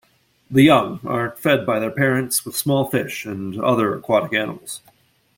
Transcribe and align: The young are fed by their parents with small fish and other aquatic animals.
The 0.49 0.63
young 0.63 0.99
are 1.05 1.35
fed 1.35 1.63
by 1.63 1.77
their 1.77 1.91
parents 1.91 2.43
with 2.43 2.57
small 2.57 2.89
fish 2.89 3.23
and 3.23 3.61
other 3.61 3.93
aquatic 3.95 4.33
animals. 4.33 4.81